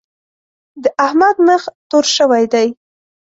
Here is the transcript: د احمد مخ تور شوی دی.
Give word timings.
د 0.83 0.85
احمد 1.05 1.35
مخ 1.47 1.61
تور 1.89 2.05
شوی 2.15 2.43
دی. 2.53 2.67